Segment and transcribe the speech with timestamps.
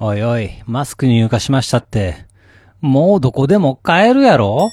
[0.00, 2.26] おいおい、マスク入荷しましたって、
[2.80, 4.72] もうどこでも買えるやろ？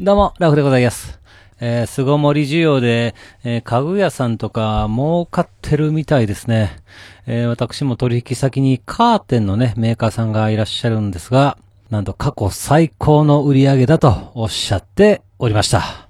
[0.00, 1.20] どうも、ラフでございます。
[1.60, 3.14] えー、巣ごもり需要で、
[3.44, 6.78] えー家具屋さんとか儲かってるみたいですね。
[7.26, 11.58] えー私も取引先にカーテンのね、メーカーさんがいらっしゃるんですが、
[11.90, 16.09] なんと過去最高の売り上げだとおっしゃっておりました。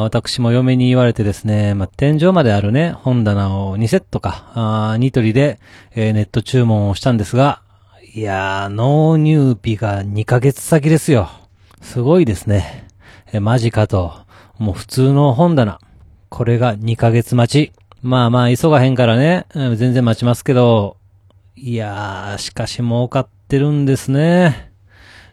[0.00, 5.60] 私も嫁に言われてですね、まあ、天井まであるね、本棚を2セットか、あニトリで、
[5.94, 7.62] えーネット注文をしたんですが、
[8.12, 11.28] いやー、納入日が2ヶ月先ですよ。
[11.80, 12.88] すごいですね。
[13.32, 14.14] えーマジかと。
[14.58, 15.78] もう普通の本棚。
[16.28, 17.72] これが2ヶ月待ち。
[18.02, 20.96] まあまあ、急がへんからね、うん全然待ちますけど、
[21.54, 24.72] いやー、しかし儲かってるんですね。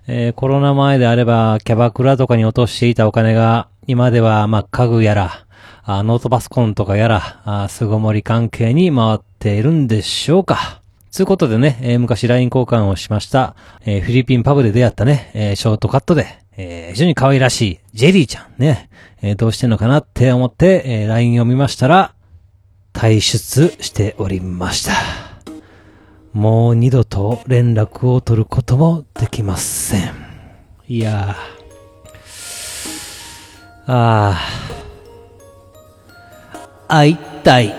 [0.07, 5.45] えーコロナ前であれば、キャバクラとかに落としていたお金が、今では、まあ、家具やら、
[5.83, 10.81] あノートパソコンとかやら、あ巣ごもり関係に回っているんでしょうか。
[11.09, 18.89] つうことでね、えー昔 LINE 交換をしました、えーフィリピンパブで出会ったね、えーショートカットで、えー非常に可愛らしい、ジェリーちゃんね、
[19.21, 22.13] えーどうしてんのかなって思って、えー LINE を見ましたら、
[22.93, 24.93] 退出しておりました。
[26.33, 30.13] もう二度と連絡を取ることもできません。
[30.87, 31.60] いやー。
[33.87, 34.37] あ
[36.87, 36.87] あ。
[36.87, 37.73] 会いたい。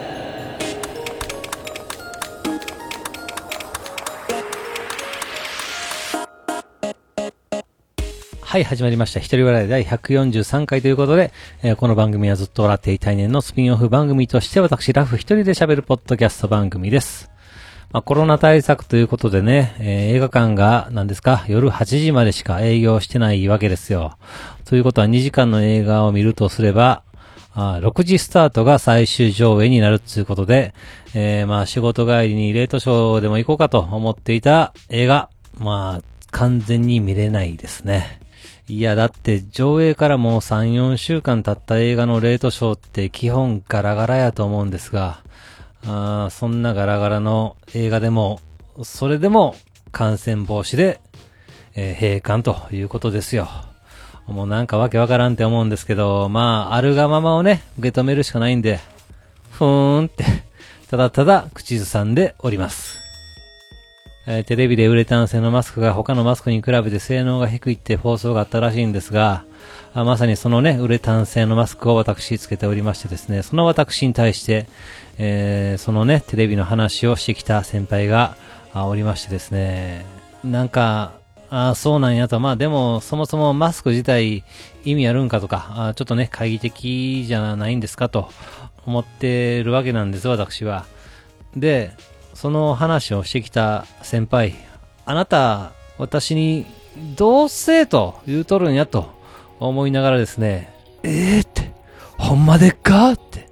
[8.41, 9.21] はい、始まりました。
[9.21, 17.32] 一人笑い第143回ということで、えーこの番組はずっと笑っていたい年のスピンオフ番組として私、ラフ一人で喋るポッドキャスト番組です。
[17.93, 24.17] まあ、コロナ対策ということでね、えー映画館が何ですか、夜8時までしか営業してないわけですよ。
[24.65, 27.03] ということは2時間の映画を見るとすれば、
[27.55, 30.73] あ6時スタートが最終上映になるということで、
[31.13, 38.21] えーまあ仕事帰りにレートショーでも行こうかと思っていた映画、まあ完全に見れないですね。
[38.69, 45.21] いや、だって上映からもう3、4週間経った映画のレートショーって基本ガラガラやと思うんですが、
[45.87, 48.41] あそんなガラガラの映画でも、
[48.83, 49.57] それでも
[49.91, 51.01] 感染防止で、
[51.75, 53.49] えー閉館ということですよ。
[54.27, 58.79] もうなんかわけわからんって思うんですけど、まあ、あるがままをね、受け止めるしかないんで、
[59.51, 60.25] ふーんって、
[60.89, 63.01] ただただ口ずさんでおります。
[64.27, 69.45] えーテレビでウレタン製のマスクが他のマスクに比べて性能が低いって放送があったらしいんですが、
[69.95, 74.67] あまさにそのね、ウレタン製のマスクを私つけておりましてですね、その私に対して、
[75.19, 78.35] えーそのね、テレビの話をしてきた先輩が
[78.75, 80.07] おりましてですね、
[80.43, 81.13] なんか、
[81.51, 82.41] ああ、そうなんやと。
[82.41, 84.45] まあでも、そもそもマスク自体
[84.87, 88.31] 意味あるんかとか、あちょっとね、懐疑的じゃないんですかと
[88.87, 90.87] 思ってるわけなんです、私は。
[91.55, 91.91] で、
[92.33, 94.55] その話をしてきた先輩、
[95.05, 96.65] あなた、私に、
[97.17, 99.22] どうせと言うとるんやと
[99.69, 101.73] 思いながらですね、えーって、
[102.19, 103.13] ほんまでっか？
[103.13, 103.49] って、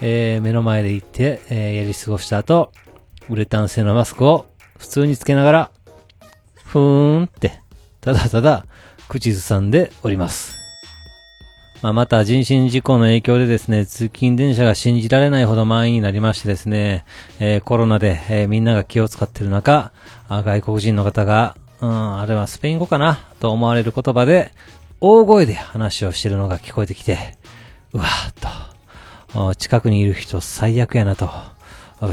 [0.00, 2.72] えー目の前で言って、えーやり過ごした後、
[3.28, 4.46] ウレタン製のマスクを
[4.78, 5.70] 普通につけながら、
[6.64, 7.60] ふーんって、
[8.00, 8.66] ただただ、
[9.08, 10.56] 口ずさんでおります。
[11.82, 17.04] まあ、また人身事故の影響でですね、通勤電車が信じられないほど満員になりましてですね、
[17.40, 19.92] えーコロナで、えーみんなが気を使っている中、
[20.28, 24.52] あ外国人の方が、うん、あれはスペイン語かなと思われる言葉で、
[25.04, 27.36] 大声で話をしてるのが聞こえてきて、
[27.92, 28.34] うわーっ
[29.34, 31.28] と、近くにいる人最悪やなと、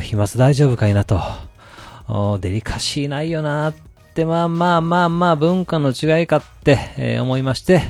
[0.01, 1.21] 飛沫大丈夫かいなと、
[2.39, 3.75] デリカシーないよなーっ
[4.15, 7.83] て、まあまあまあまあ文化の違いかって、えー思いまして、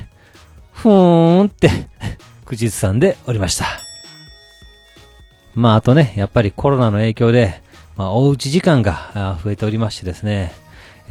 [0.74, 1.70] ふーんって、
[2.44, 3.64] 口ずさんでおりました。
[5.54, 7.62] まああとね、やっぱりコロナの影響で、
[7.96, 10.52] まあおうち時間が増えておりましてですね、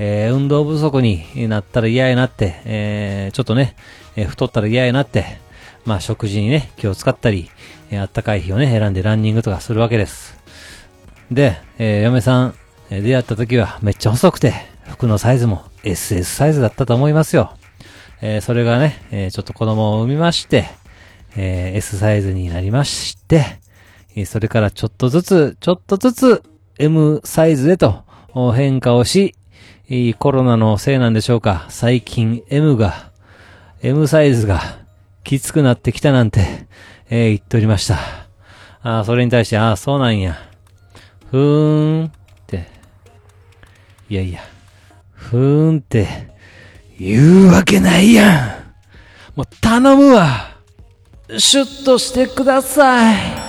[0.02, 3.76] えー運動不足になったら嫌やなって、えーちょっとね、
[4.16, 5.26] えー太ったら嫌やなって、
[5.86, 7.50] まあ食事にね、気を使ったり、
[7.92, 10.38] えーあったかい日をね、選んでランニングとかするわけです。
[11.32, 12.56] で、えー嫁さん、
[12.90, 14.54] えー出会った時はめっちゃ細くて、
[14.88, 17.54] 服のサイズも SS サイズだったと思いますよ。
[18.22, 20.66] えーそれがね、えーちょっと子供を産みまして、
[21.36, 23.60] えー S サイズになりまして、
[24.16, 26.44] えーそれからちょっとずつ、ちょっとずつ
[26.78, 28.04] M サイズへと
[28.56, 29.36] 変化をし、
[29.92, 33.10] いいコロナのせいなんでしょうか、最近 M が、
[33.82, 34.62] M サイズが
[35.24, 36.68] きつくなってきたなんて、
[37.10, 37.98] えー言っておりました。
[38.84, 40.38] あーそれに対して、ああ、そうなんや。
[41.32, 42.12] ふーんっ
[42.46, 42.68] て。
[44.10, 44.42] いやいや、
[45.12, 46.08] ふーんって、
[47.00, 48.46] 言うわけないや
[49.36, 49.36] ん。
[49.36, 50.52] もう頼むわ。
[51.36, 53.49] シュッとしてください。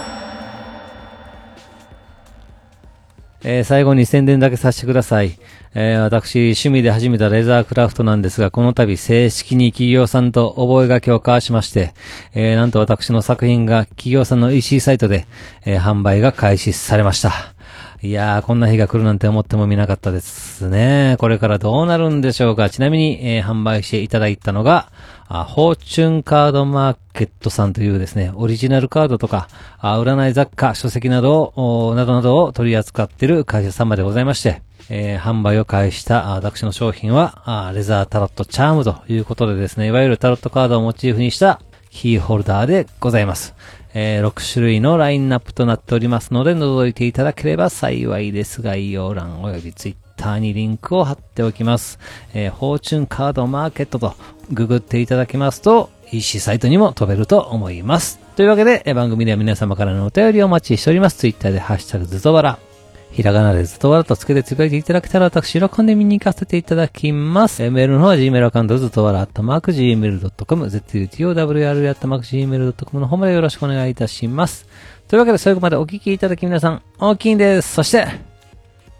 [3.43, 5.39] えー、最後に宣伝だけさせてください。
[5.75, 11.95] えー、私、趣味で始めたレザークラフトなんですが、この度正式に企業さんと覚書を交わしまして、
[12.35, 15.27] えー、なんと私の作品が企業さんの EC サイトで、
[15.65, 17.55] え、販売が開始されました。
[18.03, 21.17] いやー、こんな日が来るなんて思ってもみなかったですね。
[21.19, 22.71] これからどうなるんでしょうか。
[22.71, 24.91] ちなみに、えー、販売していただいたのが、
[25.29, 29.49] あ、フォーチュンカードマーケットさんというですね、オリジナルカードとか、
[29.79, 43.55] あ占い雑貨、書籍などを、などなどを取り扱っている会社様でございまして、えー、販売を開始した私の商品はあ、レザータロットチャームということでですね、いわゆるタロットカードをモチーフにしたキーホルダーでございます。
[43.93, 48.63] えー、6種類のラインナップとなっておりますので、覗いていただければ幸いです。
[48.63, 51.99] 概要欄及びツイッターにリンクを貼っておきます。
[52.33, 54.15] えー、フォーチュンカードマーケットと
[54.53, 58.19] ググっていただきますと、EC サイトにも飛べると思います。
[58.37, 61.17] というわけで、番組では皆様からのお便りをお待ちしております。
[61.19, 62.70] ツイッターでハッシュタグズトバラ。
[63.13, 67.69] ひらがなでずっとわらとつけてつぶやいていただけたら私喜んで見に行かせていただきます。
[67.71, 74.67] メールの方は Gmail アカウントずっとわら、あったマーク Gmail.com、zutowr あったマーク Gmail.com の方までよろしくお願いいたします。
[75.09, 77.75] というわけで最後までお聞きいただき皆さん、大きいんです。
[77.75, 78.07] そして、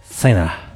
[0.03, 0.71] さよなら。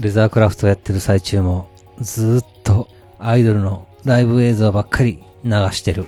[0.00, 2.88] レザークラフトをやってる最中も、ずっと
[3.20, 6.06] アイドルのライブ映像ばっかり流してる。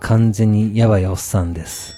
[0.00, 1.94] 完全にやばいおっさんです。